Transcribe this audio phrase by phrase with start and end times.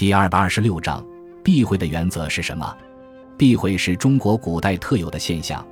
[0.00, 1.06] 第二百二十六章，
[1.44, 2.74] 避讳的原则是什么？
[3.36, 5.62] 避讳是中国古代特有的现象，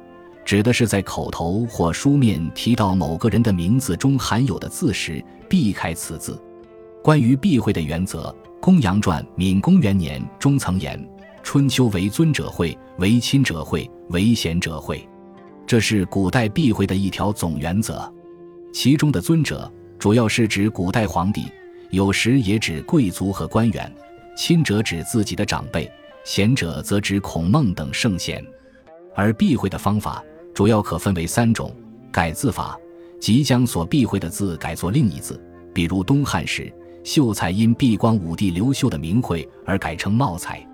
[0.44, 6.38] 指的是在口头或书面提到某个人的名字中含有的字时，避开此字。
[7.02, 8.24] 关于避讳的原则，
[8.60, 11.02] 《公羊传》闵公元年中曾言
[11.42, 15.02] ：“春秋为尊者讳，为亲者讳，为贤者讳。”
[15.66, 18.12] 这是古代避讳的一条总原则。
[18.74, 21.46] 其中的尊者，主要是指古代皇帝，
[21.88, 23.90] 有时也指贵族和官员；
[24.38, 25.90] 亲者指自己的长辈，
[26.22, 28.42] 贤者则指孔孟等圣贤。
[29.12, 30.22] 而避讳的方法，
[30.54, 31.74] 主要可分为三种：
[32.12, 32.78] 改字法，
[33.20, 35.42] 即将所避讳的字改作另一字，
[35.74, 36.72] 比如东汉时。
[37.02, 40.64] 秀才因避光武帝刘秀的名讳而改成茂才，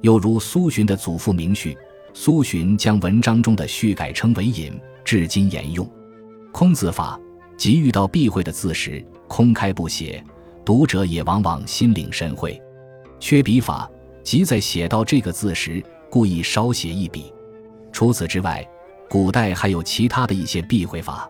[0.00, 1.76] 又如苏洵的祖父名序，
[2.14, 4.72] 苏洵将文章中的序改称为隐，
[5.04, 5.88] 至今沿用。
[6.50, 7.20] 空字法，
[7.56, 10.24] 即遇到避讳的字时，空开不写，
[10.64, 12.60] 读者也往往心领神会。
[13.24, 13.90] 缺笔法，
[14.22, 17.32] 即在写到这个字时，故意少写一笔。
[17.90, 18.62] 除此之外，
[19.08, 21.26] 古代还有其他的一些避讳法。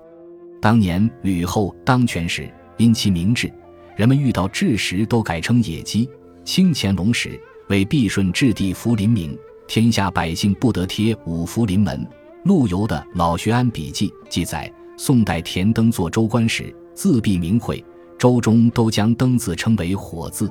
[0.61, 3.49] 当年吕后当权时，因其明智。
[3.95, 6.11] 人们遇到志时都改称野鸡。
[6.45, 12.05] 清乾隆时，为避顺置地福临名，天下百姓不得贴五福临门。
[12.43, 17.85] 陆游的《老学庵笔记》记载，宋代田登做州官时，自闭名讳，
[18.19, 20.51] 州中都将登字称为火字。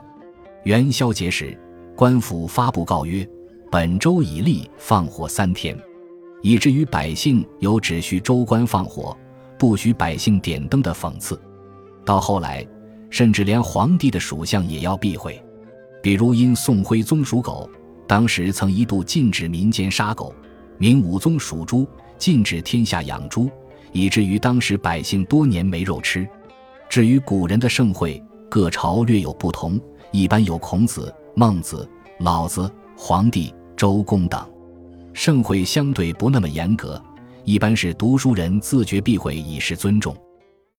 [0.63, 1.57] 元宵节时，
[1.95, 3.27] 官府发布告曰
[3.69, 5.77] ：“本州已立，放火三天。”
[6.41, 9.15] 以至于百姓有只许州官放火，
[9.57, 11.39] 不许百姓点灯的讽刺。
[12.05, 12.65] 到后来。
[13.09, 15.39] 甚至连皇帝的属相也要避讳，
[16.01, 17.69] 比如因宋徽宗属狗，
[18.07, 20.33] 当时曾一度禁止民间杀狗；
[20.79, 23.51] 明武宗属猪，禁止天下养猪，
[23.91, 26.27] 以至于当时百姓多年没肉吃。
[26.89, 28.19] 至于古人的盛会，
[28.49, 29.79] 各朝略有不同，
[30.13, 34.39] 一般有孔子、孟子、老子、皇帝、周公等。
[35.11, 37.01] 盛会相对不那么严格，
[37.43, 40.15] 一般是读书人自觉避讳以示尊重。